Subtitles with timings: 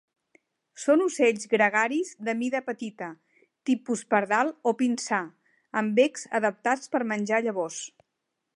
[0.83, 3.09] Són ocells gregaris de mida petita,
[3.71, 5.19] tipus pardal o pinsà,
[5.83, 7.79] amb becs adaptats per menjar llavors.